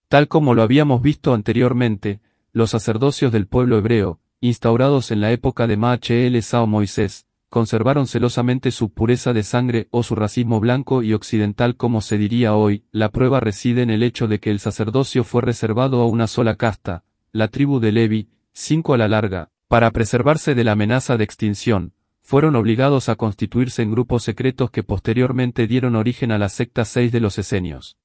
[0.09, 2.21] Tal como lo habíamos visto anteriormente,
[2.53, 8.71] los sacerdocios del pueblo hebreo, instaurados en la época de Maachel Sao Moisés, conservaron celosamente
[8.71, 13.09] su pureza de sangre o su racismo blanco y occidental como se diría hoy, la
[13.09, 17.05] prueba reside en el hecho de que el sacerdocio fue reservado a una sola casta,
[17.33, 21.95] la tribu de Levi, cinco a la larga, para preservarse de la amenaza de extinción,
[22.29, 27.11] fueron obligados a constituirse en grupos secretos que posteriormente dieron origen a la secta 6
[27.11, 27.97] de los esenios.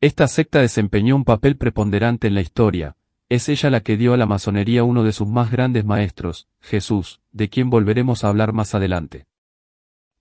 [0.00, 2.96] Esta secta desempeñó un papel preponderante en la historia,
[3.28, 7.22] es ella la que dio a la masonería uno de sus más grandes maestros, Jesús,
[7.32, 9.26] de quien volveremos a hablar más adelante.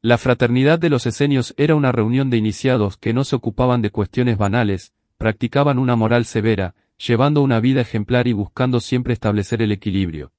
[0.01, 3.91] La fraternidad de los esenios era una reunión de iniciados que no se ocupaban de
[3.91, 9.71] cuestiones banales, practicaban una moral severa, llevando una vida ejemplar y buscando siempre establecer el
[9.71, 10.31] equilibrio.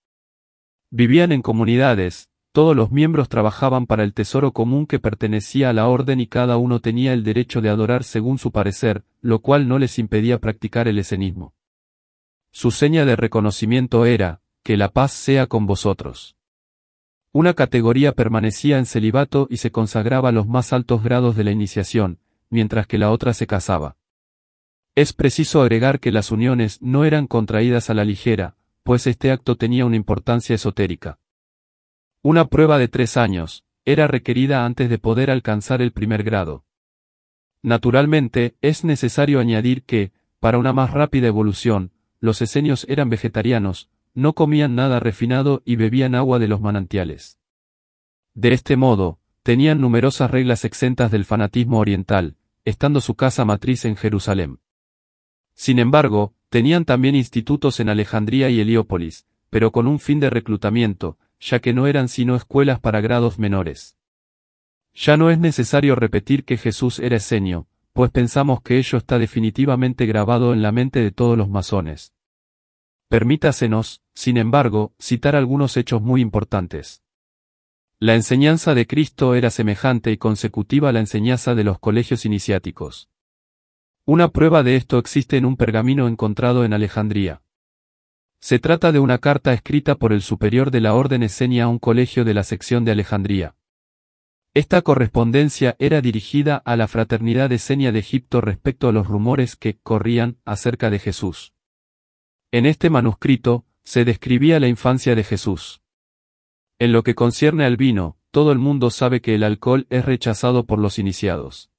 [0.90, 5.88] Vivían en comunidades, todos los miembros trabajaban para el tesoro común que pertenecía a la
[5.88, 9.80] orden y cada uno tenía el derecho de adorar según su parecer, lo cual no
[9.80, 11.52] les impedía practicar el esenismo.
[12.52, 16.36] Su seña de reconocimiento era, que la paz sea con vosotros.
[17.32, 21.50] Una categoría permanecía en celibato y se consagraba a los más altos grados de la
[21.50, 23.96] iniciación, mientras que la otra se casaba.
[24.94, 29.56] Es preciso agregar que las uniones no eran contraídas a la ligera, pues este acto
[29.56, 31.18] tenía una importancia esotérica.
[32.26, 36.64] Una prueba de tres años, era requerida antes de poder alcanzar el primer grado.
[37.60, 40.10] Naturalmente, es necesario añadir que,
[40.40, 46.14] para una más rápida evolución, los esenios eran vegetarianos, no comían nada refinado y bebían
[46.14, 47.38] agua de los manantiales.
[48.32, 53.96] De este modo, tenían numerosas reglas exentas del fanatismo oriental, estando su casa matriz en
[53.96, 54.60] Jerusalén.
[55.52, 61.18] Sin embargo, tenían también institutos en Alejandría y Heliópolis, pero con un fin de reclutamiento,
[61.40, 63.96] ya que no eran sino escuelas para grados menores.
[64.94, 70.06] Ya no es necesario repetir que Jesús era esenio, pues pensamos que ello está definitivamente
[70.06, 72.12] grabado en la mente de todos los masones.
[73.08, 77.04] Permítasenos, sin embargo, citar algunos hechos muy importantes.
[78.00, 83.08] La enseñanza de Cristo era semejante y consecutiva a la enseñanza de los colegios iniciáticos.
[84.04, 87.43] Una prueba de esto existe en un pergamino encontrado en Alejandría.
[88.44, 91.78] Se trata de una carta escrita por el superior de la Orden Esenia a un
[91.78, 93.56] colegio de la sección de Alejandría.
[94.52, 99.78] Esta correspondencia era dirigida a la fraternidad Esenia de Egipto respecto a los rumores que
[99.82, 101.54] corrían acerca de Jesús.
[102.52, 105.80] En este manuscrito, se describía la infancia de Jesús.
[106.78, 110.66] En lo que concierne al vino, todo el mundo sabe que el alcohol es rechazado
[110.66, 111.70] por los iniciados.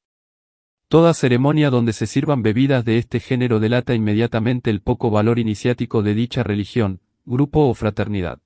[0.88, 6.04] Toda ceremonia donde se sirvan bebidas de este género delata inmediatamente el poco valor iniciático
[6.04, 8.40] de dicha religión, grupo o fraternidad.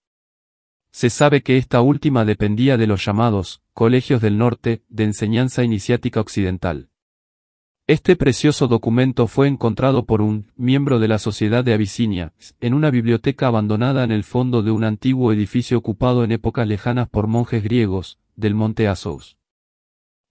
[0.92, 6.22] Se sabe que esta última dependía de los llamados colegios del norte de enseñanza iniciática
[6.22, 6.90] occidental.
[7.88, 12.92] Este precioso documento fue encontrado por un miembro de la Sociedad de Abisinia, en una
[12.92, 17.64] biblioteca abandonada en el fondo de un antiguo edificio ocupado en épocas lejanas por monjes
[17.64, 19.39] griegos, del monte Asos.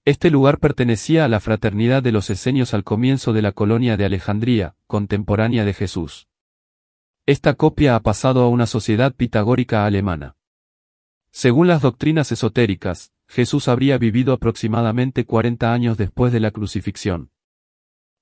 [0.08, 4.06] Este lugar pertenecía a la fraternidad de los esenios al comienzo de la colonia de
[4.06, 6.28] Alejandría, contemporánea de Jesús.
[7.26, 10.34] Esta copia ha pasado a una sociedad pitagórica alemana.
[11.30, 17.30] Según las doctrinas esotéricas, Jesús habría vivido aproximadamente 40 años después de la crucifixión.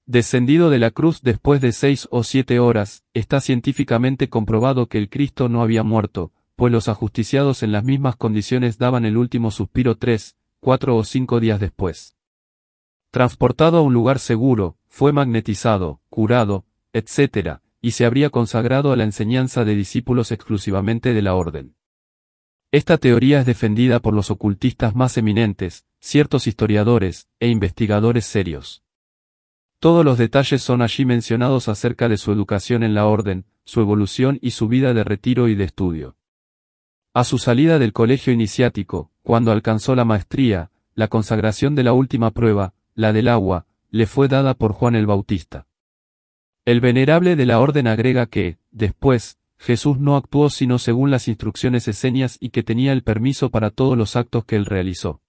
[0.06, 5.08] Descendido de la cruz después de seis o siete horas, está científicamente comprobado que el
[5.08, 9.96] Cristo no había muerto, pues los ajusticiados en las mismas condiciones daban el último suspiro
[9.96, 12.16] tres, cuatro o cinco días después.
[13.10, 19.04] Transportado a un lugar seguro, fue magnetizado, curado, etc., y se habría consagrado a la
[19.04, 21.76] enseñanza de discípulos exclusivamente de la orden.
[22.72, 28.82] Esta teoría es defendida por los ocultistas más eminentes, ciertos historiadores, e investigadores serios.
[29.78, 34.38] Todos los detalles son allí mencionados acerca de su educación en la orden, su evolución
[34.42, 36.16] y su vida de retiro y de estudio.
[37.14, 42.30] A su salida del colegio iniciático, cuando alcanzó la maestría, la consagración de la última
[42.30, 45.66] prueba, la del agua, le fue dada por Juan el Bautista.
[46.64, 51.88] El venerable de la orden agrega que, después, Jesús no actuó sino según las instrucciones
[51.88, 55.20] esenias y que tenía el permiso para todos los actos que él realizó.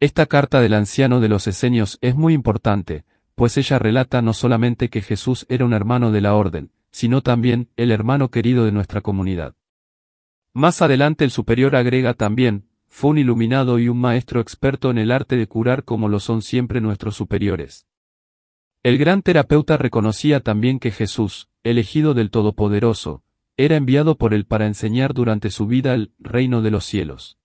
[0.00, 4.90] Esta carta del anciano de los esenios es muy importante, pues ella relata no solamente
[4.90, 9.00] que Jesús era un hermano de la orden, sino también el hermano querido de nuestra
[9.00, 9.54] comunidad.
[10.52, 15.12] Más adelante el superior agrega también, fue un iluminado y un maestro experto en el
[15.12, 17.86] arte de curar como lo son siempre nuestros superiores.
[18.82, 23.22] El gran terapeuta reconocía también que Jesús, elegido del Todopoderoso,
[23.56, 27.38] era enviado por él para enseñar durante su vida el reino de los cielos.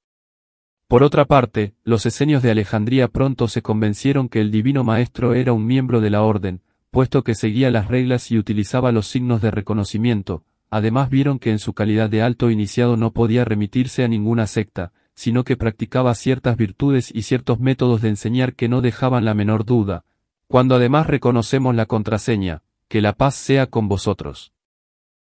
[0.87, 5.51] Por otra parte, los esenios de Alejandría pronto se convencieron que el divino maestro era
[5.51, 6.61] un miembro de la orden,
[6.91, 11.57] puesto que seguía las reglas y utilizaba los signos de reconocimiento, además vieron que en
[11.57, 16.57] su calidad de alto iniciado no podía remitirse a ninguna secta, sino que practicaba ciertas
[16.57, 20.05] virtudes y ciertos métodos de enseñar que no dejaban la menor duda,
[20.47, 24.53] cuando además reconocemos la contraseña, que la paz sea con vosotros.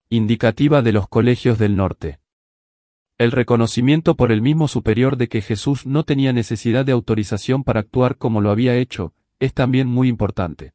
[0.09, 2.19] Indicativa de los colegios del norte.
[3.17, 7.79] El reconocimiento por el mismo superior de que Jesús no tenía necesidad de autorización para
[7.79, 10.73] actuar como lo había hecho, es también muy importante.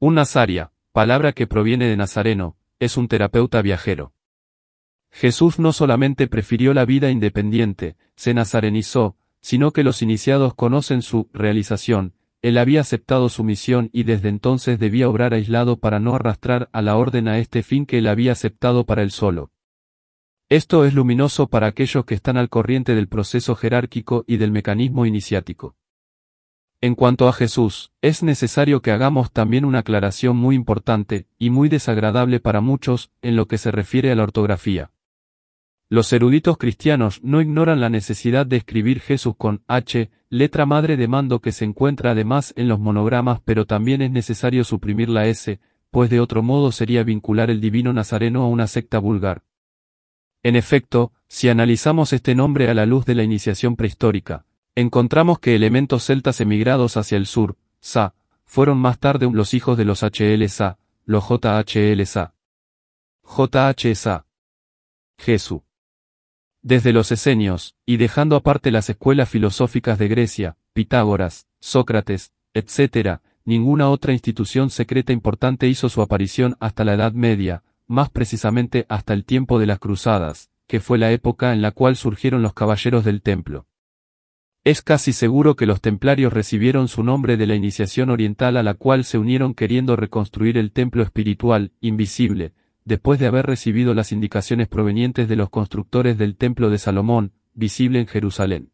[0.00, 4.12] Un nazaria, palabra que proviene de Nazareno, es un terapeuta viajero.
[5.18, 11.30] Jesús no solamente prefirió la vida independiente, se nazarenizó, sino que los iniciados conocen su
[11.32, 12.12] realización,
[12.42, 16.82] él había aceptado su misión y desde entonces debía obrar aislado para no arrastrar a
[16.82, 19.52] la orden a este fin que él había aceptado para él solo.
[20.50, 25.06] Esto es luminoso para aquellos que están al corriente del proceso jerárquico y del mecanismo
[25.06, 25.76] iniciático.
[26.82, 31.70] En cuanto a Jesús, es necesario que hagamos también una aclaración muy importante, y muy
[31.70, 34.90] desagradable para muchos, en lo que se refiere a la ortografía.
[35.88, 41.06] Los eruditos cristianos no ignoran la necesidad de escribir Jesús con H, letra madre de
[41.06, 45.60] mando que se encuentra además en los monogramas, pero también es necesario suprimir la S,
[45.92, 49.44] pues de otro modo sería vincular el divino nazareno a una secta vulgar.
[50.42, 55.54] En efecto, si analizamos este nombre a la luz de la iniciación prehistórica, encontramos que
[55.54, 58.14] elementos celtas emigrados hacia el sur, Sa,
[58.44, 62.34] fueron más tarde los hijos de los HLSA, los JHLSA.
[63.22, 64.26] JHSA.
[65.18, 65.60] Jesús.
[66.66, 73.88] Desde los esenios, y dejando aparte las escuelas filosóficas de Grecia, Pitágoras, Sócrates, etc., ninguna
[73.88, 79.24] otra institución secreta importante hizo su aparición hasta la Edad Media, más precisamente hasta el
[79.24, 83.22] tiempo de las Cruzadas, que fue la época en la cual surgieron los caballeros del
[83.22, 83.68] templo.
[84.64, 88.74] Es casi seguro que los templarios recibieron su nombre de la iniciación oriental a la
[88.74, 92.54] cual se unieron queriendo reconstruir el templo espiritual, invisible,
[92.86, 97.98] después de haber recibido las indicaciones provenientes de los constructores del Templo de Salomón, visible
[98.00, 98.70] en Jerusalén.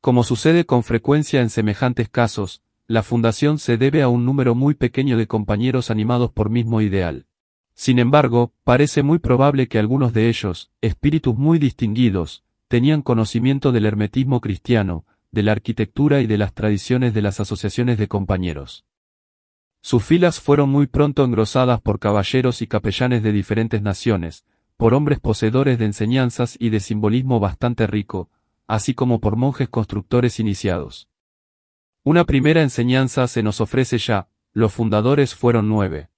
[0.00, 4.74] Como sucede con frecuencia en semejantes casos, la fundación se debe a un número muy
[4.74, 7.26] pequeño de compañeros animados por mismo ideal.
[7.74, 13.86] Sin embargo, parece muy probable que algunos de ellos, espíritus muy distinguidos, tenían conocimiento del
[13.86, 18.84] hermetismo cristiano, de la arquitectura y de las tradiciones de las asociaciones de compañeros.
[19.84, 24.44] Sus filas fueron muy pronto engrosadas por caballeros y capellanes de diferentes naciones,
[24.76, 28.30] por hombres poseedores de enseñanzas y de simbolismo bastante rico,
[28.68, 31.08] así como por monjes constructores iniciados.
[32.04, 36.10] Una primera enseñanza se nos ofrece ya, los fundadores fueron nueve.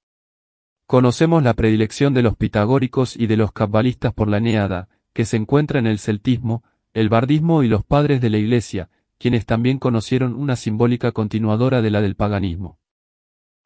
[0.87, 5.39] Conocemos la predilección de los pitagóricos y de los cabalistas por la Eneada, que se
[5.39, 6.62] encuentra en el celtismo,
[6.93, 11.91] el bardismo y los padres de la Iglesia, quienes también conocieron una simbólica continuadora de
[11.91, 12.79] la del paganismo.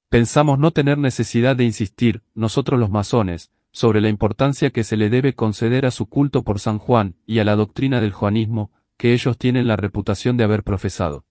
[0.09, 5.11] Pensamos no tener necesidad de insistir, nosotros los masones, sobre la importancia que se le
[5.11, 9.13] debe conceder a su culto por San Juan y a la doctrina del juanismo, que
[9.13, 11.27] ellos tienen la reputación de haber profesado.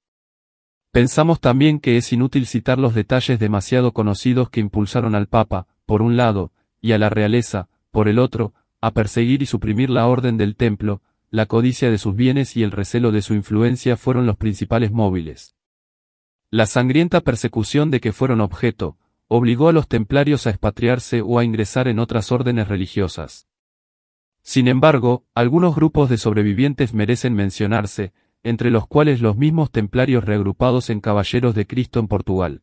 [0.91, 6.03] Pensamos también que es inútil citar los detalles demasiado conocidos que impulsaron al Papa, por
[6.03, 10.38] un lado, y a la realeza, por el otro, a perseguir y suprimir la orden
[10.38, 11.01] del templo,
[11.32, 15.57] la codicia de sus bienes y el recelo de su influencia fueron los principales móviles.
[16.49, 21.43] La sangrienta persecución de que fueron objeto, obligó a los templarios a expatriarse o a
[21.43, 23.49] ingresar en otras órdenes religiosas.
[24.43, 30.89] Sin embargo, algunos grupos de sobrevivientes merecen mencionarse, entre los cuales los mismos templarios reagrupados
[30.89, 32.61] en Caballeros de Cristo en Portugal.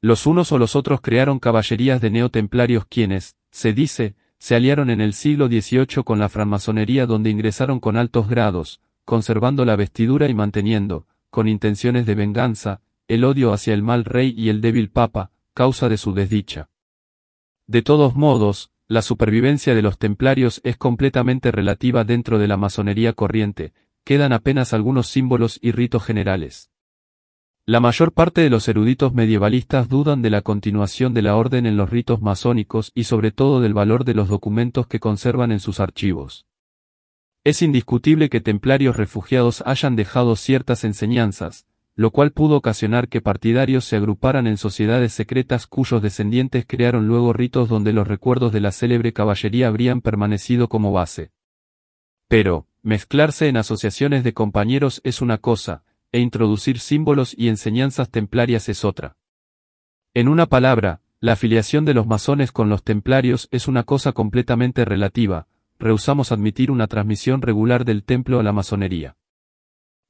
[0.00, 5.02] Los unos o los otros crearon caballerías de neotemplarios quienes, se dice, se aliaron en
[5.02, 10.34] el siglo XVIII con la francmasonería donde ingresaron con altos grados, conservando la vestidura y
[10.34, 15.30] manteniendo, con intenciones de venganza, el odio hacia el mal rey y el débil papa,
[15.54, 16.68] causa de su desdicha.
[17.66, 23.12] De todos modos, la supervivencia de los templarios es completamente relativa dentro de la masonería
[23.12, 23.72] corriente,
[24.02, 26.70] quedan apenas algunos símbolos y ritos generales.
[27.66, 31.76] La mayor parte de los eruditos medievalistas dudan de la continuación de la orden en
[31.76, 35.78] los ritos masónicos y sobre todo del valor de los documentos que conservan en sus
[35.78, 36.46] archivos.
[37.42, 43.86] Es indiscutible que templarios refugiados hayan dejado ciertas enseñanzas, lo cual pudo ocasionar que partidarios
[43.86, 48.72] se agruparan en sociedades secretas cuyos descendientes crearon luego ritos donde los recuerdos de la
[48.72, 51.32] célebre caballería habrían permanecido como base.
[52.28, 55.82] Pero, mezclarse en asociaciones de compañeros es una cosa,
[56.12, 59.16] e introducir símbolos y enseñanzas templarias es otra.
[60.12, 64.84] En una palabra, la afiliación de los masones con los templarios es una cosa completamente
[64.84, 65.46] relativa,
[65.80, 69.16] rehusamos admitir una transmisión regular del templo a la masonería.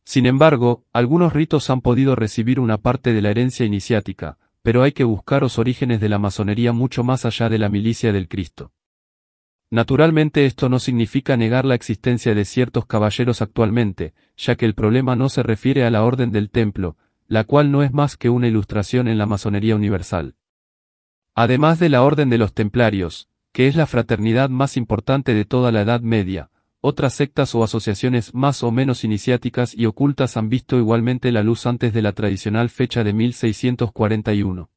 [0.04, 4.92] Sin embargo, algunos ritos han podido recibir una parte de la herencia iniciática, pero hay
[4.92, 8.72] que buscar los orígenes de la masonería mucho más allá de la milicia del Cristo.
[9.70, 15.14] Naturalmente esto no significa negar la existencia de ciertos caballeros actualmente, ya que el problema
[15.14, 16.96] no se refiere a la orden del templo,
[17.28, 20.34] la cual no es más que una ilustración en la masonería universal.
[21.36, 25.72] Además de la orden de los templarios, que es la fraternidad más importante de toda
[25.72, 30.78] la Edad Media, otras sectas o asociaciones más o menos iniciáticas y ocultas han visto
[30.78, 34.70] igualmente la luz antes de la tradicional fecha de 1641.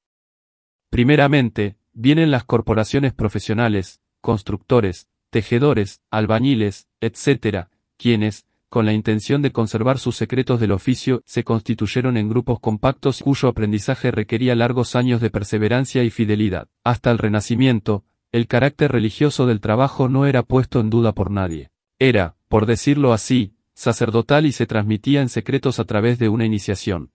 [0.89, 7.67] Primeramente, vienen las corporaciones profesionales, constructores, tejedores, albañiles, etc.,
[7.97, 13.21] quienes, con la intención de conservar sus secretos del oficio, se constituyeron en grupos compactos
[13.21, 16.67] cuyo aprendizaje requería largos años de perseverancia y fidelidad.
[16.83, 18.03] Hasta el Renacimiento,
[18.33, 21.69] el carácter religioso del trabajo no era puesto en duda por nadie.
[21.99, 27.11] Era, por decirlo así, sacerdotal y se transmitía en secretos a través de una iniciación.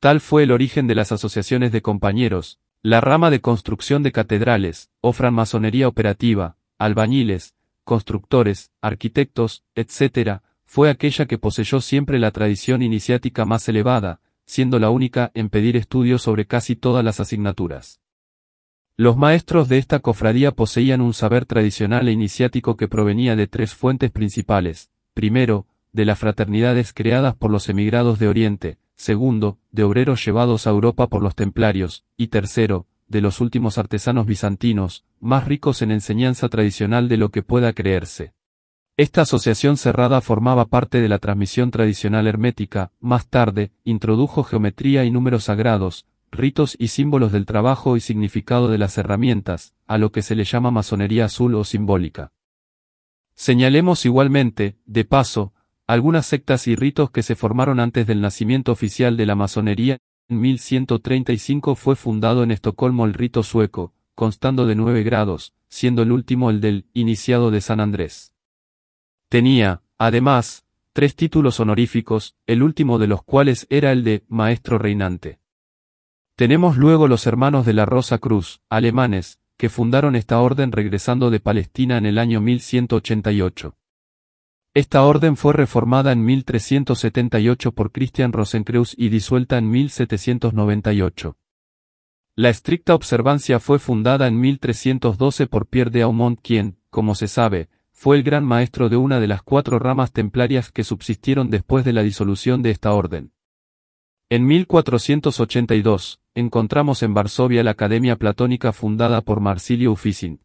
[0.00, 4.90] Tal fue el origen de las asociaciones de compañeros, la rama de construcción de catedrales,
[5.02, 7.54] o francmasonería operativa, albañiles,
[7.84, 14.88] constructores, arquitectos, etc., fue aquella que poseyó siempre la tradición iniciática más elevada, siendo la
[14.88, 18.00] única en pedir estudios sobre casi todas las asignaturas.
[18.96, 23.74] Los maestros de esta cofradía poseían un saber tradicional e iniciático que provenía de tres
[23.74, 24.88] fuentes principales.
[25.14, 30.70] Primero, de las fraternidades creadas por los emigrados de Oriente, segundo, de obreros llevados a
[30.70, 36.48] Europa por los templarios, y tercero, de los últimos artesanos bizantinos, más ricos en enseñanza
[36.48, 38.32] tradicional de lo que pueda creerse.
[38.96, 45.10] Esta asociación cerrada formaba parte de la transmisión tradicional hermética, más tarde, introdujo geometría y
[45.10, 50.22] números sagrados, ritos y símbolos del trabajo y significado de las herramientas, a lo que
[50.22, 52.32] se le llama masonería azul o simbólica.
[53.34, 55.52] Señalemos igualmente, de paso,
[55.86, 59.98] algunas sectas y ritos que se formaron antes del nacimiento oficial de la masonería.
[60.28, 66.12] En 1135 fue fundado en Estocolmo el rito sueco, constando de nueve grados, siendo el
[66.12, 68.32] último el del iniciado de San Andrés.
[69.28, 75.40] Tenía, además, tres títulos honoríficos, el último de los cuales era el de maestro reinante.
[76.36, 81.38] Tenemos luego los hermanos de la Rosa Cruz, alemanes, que fundaron esta orden regresando de
[81.38, 83.76] Palestina en el año 1188.
[84.74, 91.36] Esta orden fue reformada en 1378 por Christian Rosenkreuz y disuelta en 1798.
[92.34, 97.68] La estricta observancia fue fundada en 1312 por Pierre de Aumont quien, como se sabe,
[97.92, 101.92] fue el gran maestro de una de las cuatro ramas templarias que subsistieron después de
[101.92, 103.33] la disolución de esta orden.
[104.30, 110.40] En 1482, encontramos en Varsovia la Academia Platónica fundada por Marsilio Uffizi.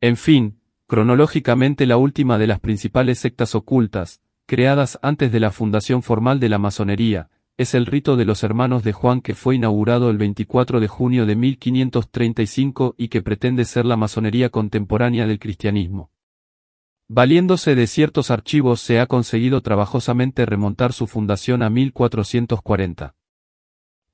[0.00, 6.02] En fin, cronológicamente la última de las principales sectas ocultas, creadas antes de la fundación
[6.02, 10.10] formal de la masonería, es el rito de los hermanos de Juan que fue inaugurado
[10.10, 16.11] el 24 de junio de 1535 y que pretende ser la masonería contemporánea del cristianismo.
[17.14, 23.14] Valiéndose de ciertos archivos se ha conseguido trabajosamente remontar su fundación a 1440.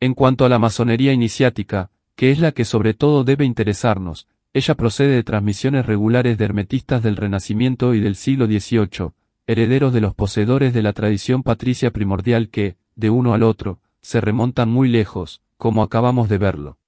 [0.01, 4.75] En cuanto a la masonería iniciática, que es la que sobre todo debe interesarnos, ella
[4.75, 9.13] procede de transmisiones regulares de hermetistas del Renacimiento y del siglo XVIII,
[9.47, 14.21] herederos de los poseedores de la tradición patricia primordial que, de uno al otro, se
[14.21, 16.79] remontan muy lejos, como acabamos de verlo.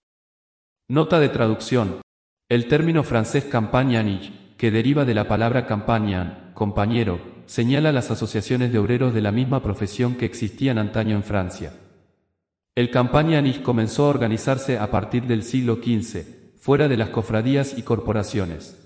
[0.89, 2.01] Nota de traducción.
[2.49, 8.79] El término francés campagnanich que deriva de la palabra campagnan, compañero, señala las asociaciones de
[8.79, 11.73] obreros de la misma profesión que existían antaño en Francia.
[12.75, 17.85] El campagnanis comenzó a organizarse a partir del siglo XV, fuera de las cofradías y
[17.85, 18.77] corporaciones.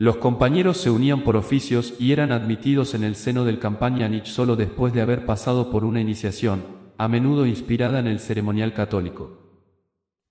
[0.00, 4.56] Los compañeros se unían por oficios y eran admitidos en el seno del campagnanich solo
[4.56, 6.64] después de haber pasado por una iniciación,
[6.98, 9.41] a menudo inspirada en el ceremonial católico.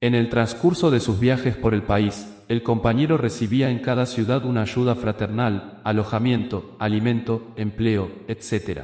[0.04, 4.45] En el transcurso de sus viajes por el país, el compañero recibía en cada ciudad
[4.45, 8.82] una ayuda fraternal, alojamiento, alimento, empleo, etc.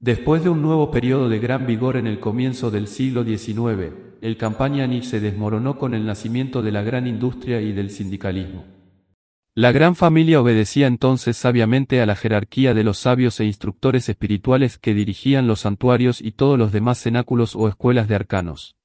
[0.00, 4.36] Después de un nuevo periodo de gran vigor en el comienzo del siglo XIX, el
[4.36, 8.66] Campagnani se desmoronó con el nacimiento de la gran industria y del sindicalismo.
[9.54, 14.76] La gran familia obedecía entonces sabiamente a la jerarquía de los sabios e instructores espirituales
[14.76, 18.76] que dirigían los santuarios y todos los demás cenáculos o escuelas de arcanos.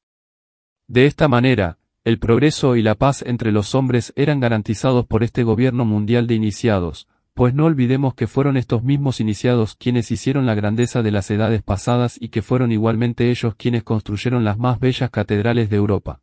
[0.87, 5.43] De esta manera, el progreso y la paz entre los hombres eran garantizados por este
[5.43, 10.55] gobierno mundial de iniciados, pues no olvidemos que fueron estos mismos iniciados quienes hicieron la
[10.55, 15.09] grandeza de las edades pasadas y que fueron igualmente ellos quienes construyeron las más bellas
[15.09, 16.21] catedrales de Europa.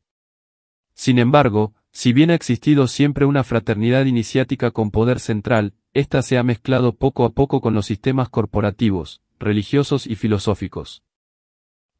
[0.95, 6.39] Sin embargo, si bien ha existido siempre una fraternidad iniciática con poder central, ésta se
[6.39, 11.03] ha mezclado poco a poco con los sistemas corporativos, religiosos y filosóficos.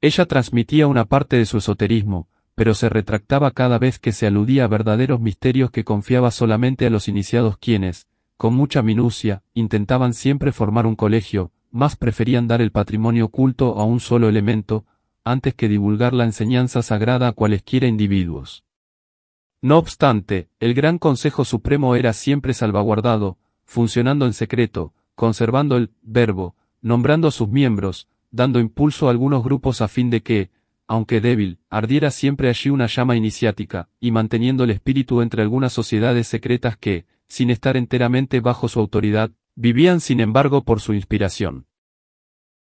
[0.01, 4.65] Ella transmitía una parte de su esoterismo, pero se retractaba cada vez que se aludía
[4.65, 10.53] a verdaderos misterios que confiaba solamente a los iniciados quienes, con mucha minucia, intentaban siempre
[10.53, 14.87] formar un colegio, más preferían dar el patrimonio oculto a un solo elemento,
[15.25, 18.65] antes que divulgar la enseñanza sagrada a cualesquiera individuos.
[19.63, 26.55] No obstante, el Gran Consejo Supremo era siempre salvaguardado, funcionando en secreto, conservando el verbo,
[26.83, 30.51] nombrando a sus miembros, dando impulso a algunos grupos a fin de que,
[30.87, 36.28] aunque débil, ardiera siempre allí una llama iniciática, y manteniendo el espíritu entre algunas sociedades
[36.28, 41.66] secretas que, sin estar enteramente bajo su autoridad, vivían sin embargo por su inspiración.